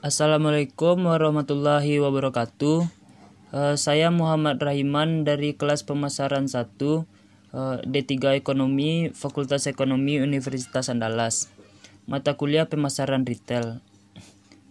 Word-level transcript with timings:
Assalamualaikum 0.00 1.12
warahmatullahi 1.12 2.00
wabarakatuh. 2.00 2.88
Uh, 3.52 3.76
saya 3.76 4.08
Muhammad 4.08 4.56
Rahiman 4.56 5.28
dari 5.28 5.52
kelas 5.52 5.84
pemasaran 5.84 6.48
1 6.48 6.56
uh, 6.56 7.04
D3 7.84 8.40
Ekonomi 8.40 9.12
Fakultas 9.12 9.68
Ekonomi 9.68 10.16
Universitas 10.16 10.88
Andalas. 10.88 11.52
Mata 12.08 12.40
kuliah 12.40 12.64
pemasaran 12.64 13.28
retail. 13.28 13.84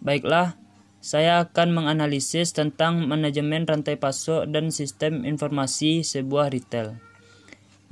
Baiklah, 0.02 0.58
saya 0.98 1.46
akan 1.46 1.78
menganalisis 1.78 2.50
tentang 2.58 3.06
manajemen 3.06 3.70
rantai 3.70 4.02
pasok 4.02 4.50
dan 4.50 4.74
sistem 4.74 5.30
informasi 5.30 6.02
sebuah 6.02 6.50
retail. 6.50 6.98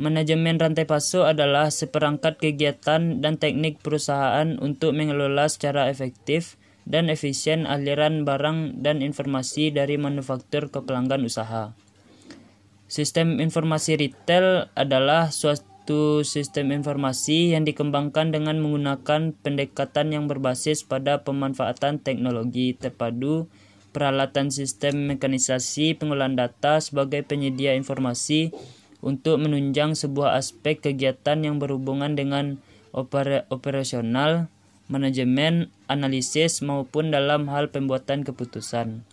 Manajemen 0.02 0.58
rantai 0.58 0.90
pasok 0.90 1.38
adalah 1.38 1.70
seperangkat 1.70 2.42
kegiatan 2.42 3.22
dan 3.22 3.38
teknik 3.38 3.78
perusahaan 3.86 4.58
untuk 4.58 4.98
mengelola 4.98 5.46
secara 5.46 5.86
efektif 5.94 6.58
dan 6.88 7.12
efisien 7.12 7.68
aliran 7.68 8.24
barang 8.24 8.80
dan 8.80 9.04
informasi 9.04 9.76
dari 9.76 10.00
manufaktur 10.00 10.72
ke 10.72 10.80
pelanggan 10.80 11.28
usaha. 11.28 11.76
Sistem 12.88 13.44
informasi 13.44 14.00
retail 14.00 14.72
adalah 14.72 15.28
suatu 15.36 16.24
sistem 16.24 16.72
informasi 16.72 17.52
yang 17.52 17.68
dikembangkan 17.68 18.32
dengan 18.32 18.64
menggunakan 18.64 19.36
pendekatan 19.36 20.16
yang 20.16 20.32
berbasis 20.32 20.88
pada 20.88 21.28
pemanfaatan 21.28 22.00
teknologi 22.00 22.72
terpadu, 22.80 23.52
peralatan 23.92 24.48
sistem 24.48 25.12
mekanisasi 25.12 26.00
pengolahan 26.00 26.40
data 26.40 26.80
sebagai 26.80 27.28
penyedia 27.28 27.76
informasi 27.76 28.56
untuk 29.04 29.44
menunjang 29.44 30.00
sebuah 30.00 30.40
aspek 30.40 30.80
kegiatan 30.80 31.44
yang 31.44 31.60
berhubungan 31.60 32.16
dengan 32.16 32.64
oper 32.96 33.44
operasional, 33.52 34.48
manajemen, 34.88 35.72
analisis, 35.92 36.64
maupun 36.64 37.12
dalam 37.12 37.48
hal 37.52 37.72
pembuatan 37.72 38.24
keputusan. 38.24 39.04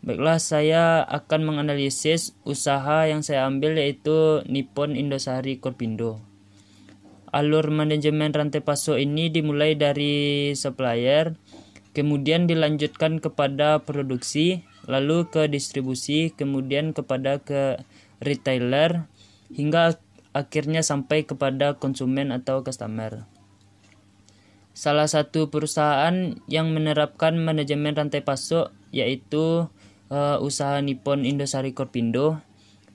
Baiklah, 0.00 0.40
saya 0.40 1.04
akan 1.04 1.44
menganalisis 1.44 2.32
usaha 2.48 3.04
yang 3.04 3.20
saya 3.20 3.44
ambil 3.44 3.76
yaitu 3.76 4.40
Nippon 4.48 4.96
Indosari 4.96 5.60
Korpindo. 5.60 6.24
Alur 7.30 7.70
manajemen 7.70 8.34
rantai 8.34 8.58
pasok 8.58 8.98
ini 8.98 9.30
dimulai 9.30 9.78
dari 9.78 10.50
supplier, 10.56 11.38
kemudian 11.94 12.50
dilanjutkan 12.50 13.22
kepada 13.22 13.84
produksi, 13.84 14.66
lalu 14.90 15.30
ke 15.30 15.46
distribusi, 15.46 16.34
kemudian 16.34 16.90
kepada 16.90 17.38
ke 17.38 17.78
retailer, 18.18 19.06
hingga 19.54 20.00
akhirnya 20.34 20.82
sampai 20.82 21.22
kepada 21.28 21.78
konsumen 21.78 22.34
atau 22.34 22.66
customer. 22.66 23.28
Salah 24.70 25.10
satu 25.10 25.50
perusahaan 25.50 26.38
yang 26.46 26.70
menerapkan 26.70 27.36
manajemen 27.36 27.92
rantai 27.94 28.22
pasok 28.22 28.70
yaitu 28.94 29.66
uh, 30.10 30.36
usaha 30.42 30.78
Nippon 30.82 31.26
Indosari 31.26 31.74
Korpindo. 31.74 32.42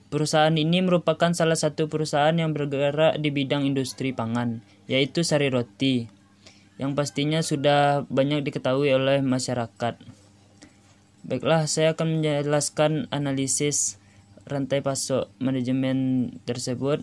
Perusahaan 0.06 0.54
ini 0.54 0.86
merupakan 0.86 1.34
salah 1.34 1.58
satu 1.58 1.90
perusahaan 1.90 2.32
yang 2.32 2.54
bergerak 2.54 3.18
di 3.18 3.34
bidang 3.34 3.66
industri 3.66 4.14
pangan, 4.14 4.62
yaitu 4.86 5.26
sari 5.26 5.50
roti, 5.50 6.06
yang 6.78 6.94
pastinya 6.94 7.42
sudah 7.42 8.06
banyak 8.06 8.46
diketahui 8.46 8.94
oleh 8.94 9.18
masyarakat. 9.18 9.98
Baiklah, 11.26 11.66
saya 11.66 11.98
akan 11.98 12.22
menjelaskan 12.22 13.10
analisis 13.10 13.98
rantai 14.46 14.78
pasok 14.78 15.26
manajemen 15.42 16.30
tersebut. 16.46 17.02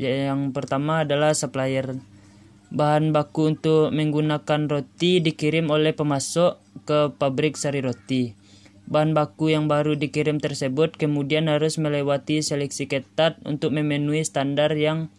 Yang 0.00 0.56
pertama 0.56 1.04
adalah 1.04 1.36
supplier 1.36 2.00
Bahan 2.74 3.14
baku 3.14 3.54
untuk 3.54 3.94
menggunakan 3.94 4.66
roti 4.66 5.22
dikirim 5.22 5.70
oleh 5.70 5.94
pemasok 5.94 6.58
ke 6.82 7.14
pabrik 7.14 7.54
sari 7.54 7.78
roti. 7.78 8.34
Bahan 8.86 9.14
baku 9.14 9.54
yang 9.54 9.70
baru 9.70 9.94
dikirim 9.94 10.38
tersebut 10.42 10.94
kemudian 10.94 11.46
harus 11.46 11.78
melewati 11.78 12.42
seleksi 12.42 12.86
ketat 12.90 13.38
untuk 13.46 13.74
memenuhi 13.74 14.22
standar 14.22 14.74
yang 14.74 15.10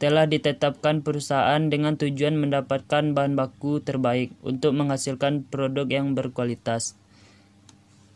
telah 0.00 0.24
ditetapkan 0.24 1.04
perusahaan 1.04 1.60
dengan 1.68 1.94
tujuan 1.94 2.34
mendapatkan 2.38 3.12
bahan 3.12 3.36
baku 3.36 3.84
terbaik 3.84 4.32
untuk 4.40 4.72
menghasilkan 4.72 5.44
produk 5.46 5.84
yang 5.86 6.16
berkualitas. 6.16 6.96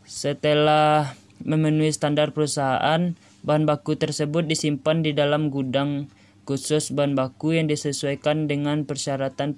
Setelah 0.03 1.13
memenuhi 1.43 1.93
standar 1.93 2.33
perusahaan, 2.33 3.13
bahan 3.45 3.63
baku 3.69 3.95
tersebut 3.95 4.49
disimpan 4.49 5.05
di 5.05 5.13
dalam 5.13 5.53
gudang 5.53 6.09
khusus 6.45 6.93
bahan 6.93 7.17
baku 7.17 7.57
yang 7.57 7.65
disesuaikan 7.65 8.45
dengan 8.45 8.85
persyaratan 8.85 9.57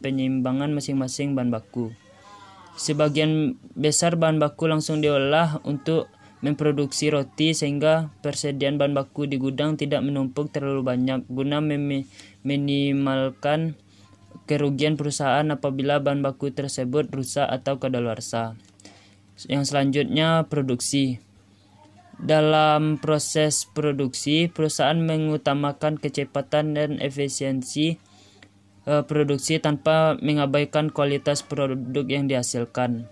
penyeimbangan 0.00 0.72
masing-masing 0.72 1.36
bahan 1.36 1.52
baku. 1.52 1.92
Sebagian 2.72 3.60
besar 3.76 4.16
bahan 4.16 4.40
baku 4.40 4.64
langsung 4.64 5.04
diolah 5.04 5.60
untuk 5.68 6.08
memproduksi 6.42 7.12
roti 7.12 7.54
sehingga 7.54 8.10
persediaan 8.24 8.80
bahan 8.80 8.96
baku 8.96 9.28
di 9.28 9.38
gudang 9.38 9.76
tidak 9.78 10.02
menumpuk 10.02 10.50
terlalu 10.50 10.82
banyak 10.82 11.22
guna 11.28 11.62
minimalkan 12.42 13.76
kerugian 14.48 14.98
perusahaan 14.98 15.46
apabila 15.52 16.02
bahan 16.02 16.24
baku 16.24 16.50
tersebut 16.50 17.12
rusak 17.12 17.46
atau 17.46 17.78
kadaluarsa. 17.78 18.58
Yang 19.46 19.70
selanjutnya 19.70 20.48
produksi. 20.50 21.22
Dalam 22.22 23.02
proses 23.02 23.66
produksi, 23.66 24.46
perusahaan 24.46 24.94
mengutamakan 24.94 25.98
kecepatan 25.98 26.78
dan 26.78 27.02
efisiensi 27.02 27.98
uh, 28.86 29.02
produksi 29.02 29.58
tanpa 29.58 30.14
mengabaikan 30.22 30.94
kualitas 30.94 31.42
produk 31.42 32.06
yang 32.06 32.30
dihasilkan. 32.30 33.10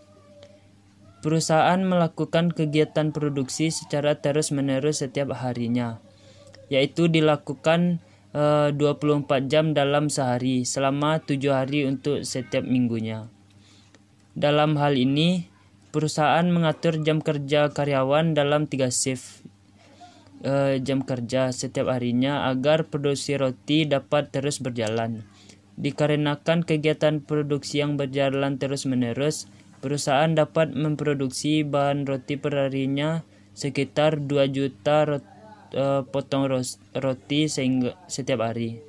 Perusahaan 1.27 1.83
melakukan 1.83 2.55
kegiatan 2.55 3.11
produksi 3.11 3.75
secara 3.75 4.15
terus-menerus 4.15 5.03
setiap 5.03 5.35
harinya, 5.43 5.99
yaitu 6.71 7.11
dilakukan 7.11 7.99
uh, 8.31 8.71
24 8.71 9.51
jam 9.51 9.75
dalam 9.75 10.07
sehari 10.07 10.63
selama 10.63 11.19
7 11.19 11.35
hari 11.51 11.83
untuk 11.83 12.23
setiap 12.23 12.63
minggunya. 12.63 13.27
Dalam 14.39 14.79
hal 14.79 14.95
ini, 14.95 15.50
perusahaan 15.91 16.47
mengatur 16.47 17.03
jam 17.03 17.19
kerja 17.19 17.71
karyawan 17.71 18.35
dalam 18.35 18.71
tiga 18.71 18.91
shift 18.91 19.43
uh, 20.45 20.77
jam 20.81 21.05
kerja 21.05 21.53
setiap 21.53 21.93
harinya 21.93 22.49
agar 22.49 22.89
produksi 22.89 23.37
roti 23.37 23.85
dapat 23.85 24.33
terus 24.33 24.61
berjalan. 24.61 25.25
Dikarenakan 25.81 26.65
kegiatan 26.69 27.25
produksi 27.25 27.81
yang 27.81 27.97
berjalan 27.97 28.61
terus-menerus, 28.61 29.49
perusahaan 29.81 30.29
dapat 30.29 30.77
memproduksi 30.77 31.65
bahan 31.65 32.05
roti 32.05 32.37
perharinya 32.37 33.25
sekitar 33.57 34.21
2 34.21 34.45
juta 34.53 35.09
rot, 35.09 35.25
uh, 35.73 36.05
potong 36.05 36.49
roti 36.97 37.49
sehingga 37.49 37.97
setiap 38.13 38.45
hari. 38.45 38.85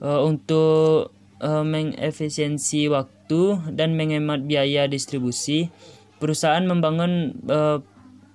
Uh, 0.00 0.24
untuk 0.24 1.12
uh, 1.40 1.64
mengefisiensi 1.66 2.86
waktu 2.92 3.58
dan 3.74 3.96
menghemat 3.96 4.44
biaya 4.46 4.86
distribusi, 4.86 5.72
perusahaan 6.20 6.62
membangun 6.62 7.40
uh, 7.48 7.80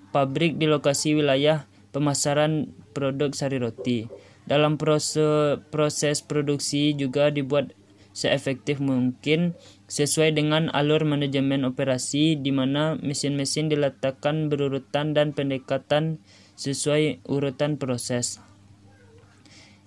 pabrik 0.09 0.57
di 0.57 0.66
lokasi 0.66 1.13
wilayah 1.16 1.69
pemasaran 1.95 2.73
produk 2.91 3.31
sari 3.31 3.61
roti. 3.61 4.09
Dalam 4.45 4.77
proses, 4.77 5.57
proses 5.73 6.21
produksi 6.21 6.93
juga 6.93 7.33
dibuat 7.33 7.73
seefektif 8.16 8.79
mungkin 8.79 9.59
sesuai 9.91 10.39
dengan 10.39 10.72
alur 10.72 11.03
manajemen 11.03 11.67
operasi 11.67 12.39
di 12.39 12.55
mana 12.55 12.95
mesin-mesin 13.03 13.67
diletakkan 13.67 14.47
berurutan 14.47 15.11
dan 15.11 15.35
pendekatan 15.35 16.23
sesuai 16.55 17.25
urutan 17.27 17.75
proses. 17.75 18.39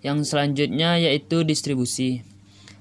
Yang 0.04 0.36
selanjutnya 0.36 1.00
yaitu 1.00 1.42
distribusi. 1.42 2.22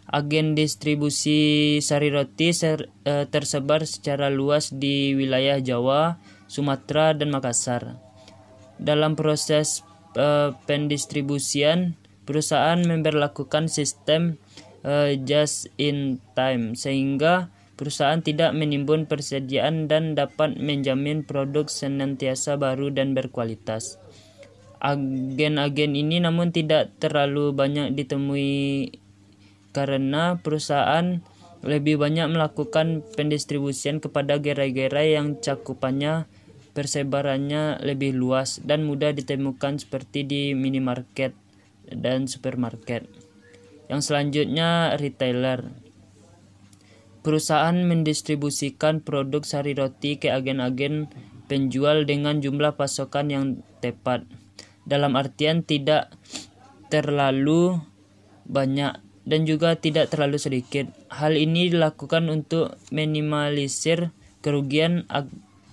Agen 0.08 0.56
distribusi 0.56 1.78
sari 1.84 2.08
roti 2.08 2.56
ser, 2.56 2.88
e, 3.04 3.28
tersebar 3.28 3.84
secara 3.84 4.32
luas 4.32 4.72
di 4.72 5.12
wilayah 5.12 5.60
Jawa, 5.60 6.16
Sumatera, 6.48 7.12
dan 7.12 7.36
Makassar. 7.36 8.00
Dalam 8.80 9.20
proses 9.20 9.84
e, 10.16 10.56
pendistribusian, 10.64 12.00
perusahaan 12.24 12.80
memperlakukan 12.80 13.68
sistem 13.68 14.40
e, 14.80 15.20
just 15.28 15.68
in 15.76 16.24
time 16.40 16.80
sehingga 16.80 17.52
perusahaan 17.76 18.24
tidak 18.24 18.56
menimbun 18.56 19.12
persediaan 19.12 19.92
dan 19.92 20.16
dapat 20.16 20.56
menjamin 20.56 21.28
produk 21.28 21.68
senantiasa 21.68 22.56
baru 22.56 22.96
dan 22.96 23.12
berkualitas. 23.12 24.00
Agen-agen 24.80 26.00
ini 26.00 26.24
namun 26.24 26.56
tidak 26.56 26.96
terlalu 27.02 27.52
banyak 27.52 27.92
ditemui 27.92 28.94
karena 29.78 30.42
perusahaan 30.42 31.22
lebih 31.62 32.02
banyak 32.02 32.34
melakukan 32.34 33.06
pendistribusian 33.14 34.02
kepada 34.02 34.42
gerai-gerai 34.42 35.14
yang 35.14 35.38
cakupannya 35.38 36.26
persebarannya 36.74 37.82
lebih 37.86 38.18
luas 38.18 38.58
dan 38.66 38.90
mudah 38.90 39.14
ditemukan 39.14 39.78
seperti 39.78 40.26
di 40.26 40.42
minimarket 40.58 41.38
dan 41.90 42.26
supermarket. 42.26 43.06
Yang 43.86 44.10
selanjutnya 44.10 44.98
retailer. 44.98 45.70
Perusahaan 47.22 47.78
mendistribusikan 47.86 49.06
produk 49.06 49.46
sari 49.46 49.78
roti 49.78 50.18
ke 50.18 50.34
agen-agen 50.34 51.10
penjual 51.46 52.06
dengan 52.10 52.42
jumlah 52.42 52.74
pasokan 52.78 53.30
yang 53.30 53.46
tepat. 53.82 54.26
Dalam 54.90 55.14
artian 55.14 55.62
tidak 55.62 56.14
terlalu 56.88 57.78
banyak 58.48 59.07
dan 59.28 59.44
juga 59.44 59.76
tidak 59.76 60.16
terlalu 60.16 60.40
sedikit. 60.40 60.88
Hal 61.12 61.36
ini 61.36 61.68
dilakukan 61.68 62.32
untuk 62.32 62.80
minimalisir 62.96 64.16
kerugian 64.40 65.04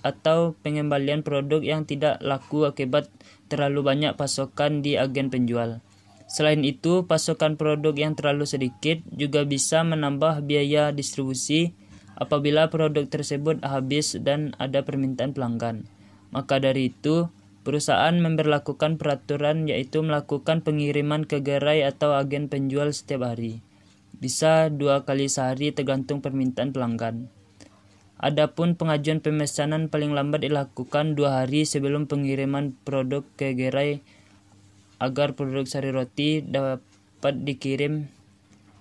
atau 0.03 0.59
pengembalian 0.59 1.23
produk 1.23 1.63
yang 1.63 1.87
tidak 1.87 2.19
laku 2.19 2.67
akibat 2.67 3.07
terlalu 3.47 3.79
banyak 3.81 4.13
pasokan 4.19 4.83
di 4.83 4.99
agen 4.99 5.31
penjual. 5.31 5.79
Selain 6.27 6.59
itu, 6.67 7.07
pasokan 7.07 7.55
produk 7.55 7.95
yang 7.95 8.17
terlalu 8.17 8.43
sedikit 8.43 8.99
juga 9.13 9.47
bisa 9.47 9.85
menambah 9.87 10.43
biaya 10.43 10.91
distribusi 10.91 11.71
apabila 12.19 12.67
produk 12.67 13.07
tersebut 13.07 13.63
habis 13.63 14.17
dan 14.19 14.51
ada 14.59 14.83
permintaan 14.83 15.31
pelanggan. 15.31 15.87
Maka 16.33 16.59
dari 16.59 16.91
itu, 16.91 17.31
perusahaan 17.65 18.13
memperlakukan 18.13 19.01
peraturan 19.01 19.65
yaitu 19.65 20.05
melakukan 20.05 20.61
pengiriman 20.61 21.25
ke 21.25 21.41
gerai 21.41 21.81
atau 21.81 22.13
agen 22.13 22.45
penjual 22.45 22.93
setiap 22.93 23.25
hari. 23.25 23.65
Bisa 24.15 24.69
dua 24.69 25.03
kali 25.03 25.25
sehari 25.25 25.73
tergantung 25.73 26.21
permintaan 26.21 26.71
pelanggan. 26.71 27.27
Adapun 28.21 28.79
pengajuan 28.79 29.19
pemesanan 29.19 29.91
paling 29.91 30.15
lambat 30.15 30.45
dilakukan 30.45 31.19
dua 31.19 31.43
hari 31.43 31.67
sebelum 31.67 32.07
pengiriman 32.07 32.77
produk 32.87 33.25
ke 33.35 33.51
gerai 33.57 34.05
agar 35.01 35.35
produk 35.35 35.67
sari 35.67 35.91
roti 35.91 36.39
dapat 36.39 37.43
dikirim 37.43 38.07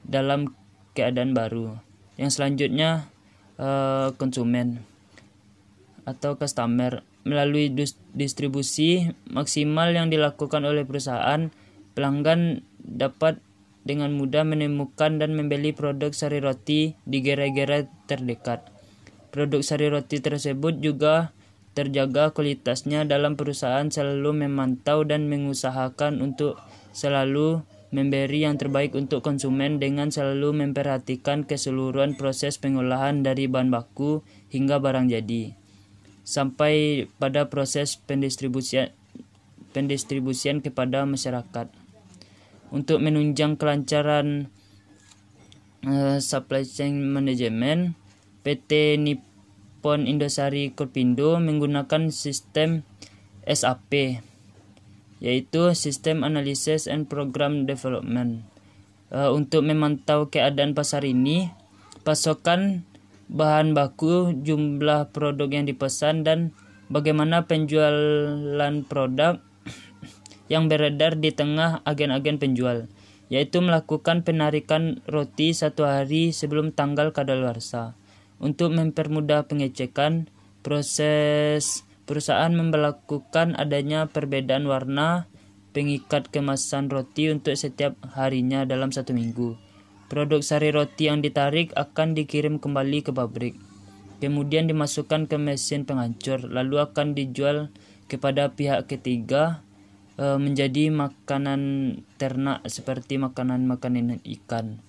dalam 0.07 0.55
keadaan 0.95 1.35
baru. 1.35 1.75
Yang 2.15 2.39
selanjutnya 2.39 3.11
uh, 3.59 4.15
konsumen 4.15 4.87
atau 6.07 6.39
customer 6.39 7.03
melalui 7.25 7.73
distribusi 8.13 9.11
maksimal 9.33 9.91
yang 9.91 10.13
dilakukan 10.13 10.63
oleh 10.63 10.85
perusahaan, 10.85 11.49
pelanggan 11.97 12.63
dapat 12.79 13.41
dengan 13.85 14.13
mudah 14.17 14.45
menemukan 14.49 15.21
dan 15.21 15.37
membeli 15.37 15.77
produk 15.77 16.13
sari 16.13 16.41
roti 16.41 16.97
di 17.05 17.19
gerai-gerai 17.21 17.89
terdekat. 18.09 18.65
Produk 19.33 19.61
sari 19.61 19.93
roti 19.93 20.21
tersebut 20.21 20.81
juga 20.81 21.35
terjaga 21.75 22.31
kualitasnya 22.31 23.03
dalam 23.05 23.35
perusahaan 23.35 23.91
selalu 23.91 24.47
memantau 24.47 25.03
dan 25.03 25.27
mengusahakan 25.27 26.23
untuk 26.23 26.57
selalu 26.95 27.67
memberi 27.91 28.47
yang 28.47 28.59
terbaik 28.59 28.95
untuk 28.95 29.23
konsumen 29.23 29.79
dengan 29.83 30.11
selalu 30.11 30.55
memperhatikan 30.65 31.47
keseluruhan 31.47 32.19
proses 32.19 32.59
pengolahan 32.59 33.23
dari 33.23 33.47
bahan 33.51 33.71
baku 33.71 34.23
hingga 34.51 34.83
barang 34.83 35.11
jadi 35.11 35.64
sampai 36.25 37.07
pada 37.21 37.53
proses 37.53 38.01
pendistribusian 38.01 38.91
pendistribusian 39.77 40.65
kepada 40.65 41.05
masyarakat. 41.05 41.69
Untuk 42.75 42.99
menunjang 42.99 43.61
kelancaran 43.61 44.49
uh, 45.87 46.19
supply 46.19 46.65
chain 46.65 46.99
management, 47.13 47.95
PT 48.43 48.99
NIP 48.99 49.21
Pon 49.85 50.09
Indosari 50.09 50.73
Korpindo 50.73 51.37
menggunakan 51.37 52.09
sistem 52.09 52.89
SAP 53.45 54.25
yaitu 55.25 55.73
Sistem 55.73 56.21
Analysis 56.21 56.85
and 56.85 57.09
Program 57.09 57.65
Development. 57.65 58.45
Uh, 59.09 59.33
untuk 59.33 59.65
memantau 59.65 60.29
keadaan 60.29 60.77
pasar 60.77 61.07
ini, 61.07 61.49
pasokan 62.05 62.85
bahan 63.29 63.73
baku, 63.73 64.37
jumlah 64.45 65.11
produk 65.11 65.49
yang 65.49 65.65
dipesan 65.65 66.25
dan 66.25 66.53
bagaimana 66.93 67.49
penjualan 67.49 68.75
produk 68.85 69.41
yang 70.53 70.69
beredar 70.69 71.17
di 71.17 71.33
tengah 71.33 71.81
agen-agen 71.89 72.37
penjual, 72.37 72.91
yaitu 73.33 73.61
melakukan 73.65 74.23
penarikan 74.23 75.01
roti 75.09 75.57
satu 75.57 75.89
hari 75.89 76.31
sebelum 76.31 76.73
tanggal 76.73 77.11
kadaluarsa. 77.11 77.97
Untuk 78.43 78.75
mempermudah 78.77 79.49
pengecekan, 79.49 80.29
proses 80.61 81.87
perusahaan 82.05 82.53
memperlakukan 82.53 83.57
adanya 83.57 84.11
perbedaan 84.11 84.69
warna 84.69 85.29
pengikat 85.75 86.31
kemasan 86.31 86.87
roti 86.87 87.33
untuk 87.33 87.59
setiap 87.59 87.99
harinya 88.15 88.63
dalam 88.63 88.95
satu 88.95 89.11
minggu. 89.11 89.74
Produk 90.07 90.45
sari 90.45 90.71
roti 90.71 91.09
yang 91.09 91.25
ditarik 91.25 91.73
akan 91.75 92.13
dikirim 92.13 92.61
kembali 92.61 93.05
ke 93.05 93.11
pabrik, 93.11 93.57
kemudian 94.21 94.69
dimasukkan 94.69 95.27
ke 95.27 95.37
mesin 95.41 95.89
penghancur, 95.89 96.45
lalu 96.45 96.81
akan 96.81 97.17
dijual 97.17 97.73
kepada 98.07 98.53
pihak 98.53 98.85
ketiga 98.87 99.65
e, 100.21 100.37
menjadi 100.37 100.93
makanan 100.93 101.63
ternak 102.21 102.61
seperti 102.69 103.17
makanan-makanan 103.17 104.21
ikan. 104.23 104.85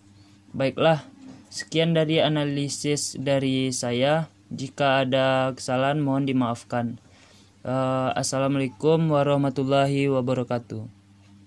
Baiklah, 0.52 1.08
Sekian 1.56 1.96
dari 1.96 2.20
analisis 2.20 3.16
dari 3.16 3.72
saya. 3.72 4.28
Jika 4.52 5.08
ada 5.08 5.56
kesalahan 5.56 6.04
mohon 6.04 6.28
dimaafkan. 6.28 7.00
Uh, 7.64 8.12
Assalamualaikum 8.12 9.08
warahmatullahi 9.08 10.12
wabarakatuh. 10.12 10.95